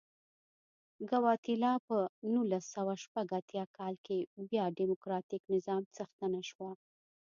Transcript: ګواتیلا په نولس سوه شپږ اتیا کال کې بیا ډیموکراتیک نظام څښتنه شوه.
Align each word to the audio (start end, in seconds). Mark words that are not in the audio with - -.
ګواتیلا 1.09 1.73
په 1.87 1.97
نولس 2.33 2.65
سوه 2.75 2.93
شپږ 3.03 3.27
اتیا 3.39 3.63
کال 3.77 3.95
کې 4.05 4.17
بیا 4.49 4.65
ډیموکراتیک 4.77 5.41
نظام 5.53 5.81
څښتنه 5.95 6.41
شوه. 6.49 6.69